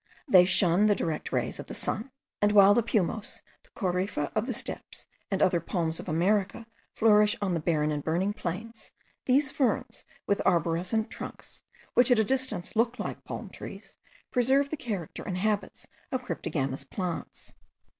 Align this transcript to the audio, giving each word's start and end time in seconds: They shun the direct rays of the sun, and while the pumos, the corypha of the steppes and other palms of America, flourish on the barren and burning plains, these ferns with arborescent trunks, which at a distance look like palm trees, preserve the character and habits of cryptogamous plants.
They 0.27 0.45
shun 0.45 0.87
the 0.87 0.95
direct 0.95 1.31
rays 1.31 1.59
of 1.59 1.67
the 1.67 1.75
sun, 1.75 2.09
and 2.41 2.53
while 2.53 2.73
the 2.73 2.81
pumos, 2.81 3.43
the 3.61 3.69
corypha 3.79 4.31
of 4.33 4.47
the 4.47 4.53
steppes 4.55 5.05
and 5.29 5.43
other 5.43 5.59
palms 5.59 5.99
of 5.99 6.09
America, 6.09 6.65
flourish 6.95 7.35
on 7.39 7.53
the 7.53 7.59
barren 7.59 7.91
and 7.91 8.03
burning 8.03 8.33
plains, 8.33 8.93
these 9.27 9.51
ferns 9.51 10.03
with 10.25 10.41
arborescent 10.43 11.11
trunks, 11.11 11.61
which 11.93 12.09
at 12.09 12.17
a 12.17 12.23
distance 12.23 12.75
look 12.75 12.97
like 12.97 13.23
palm 13.25 13.51
trees, 13.51 13.99
preserve 14.31 14.71
the 14.71 14.75
character 14.75 15.21
and 15.21 15.37
habits 15.37 15.85
of 16.11 16.23
cryptogamous 16.23 16.83
plants. 16.83 17.53